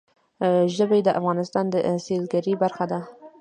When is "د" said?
1.03-1.09, 1.69-1.75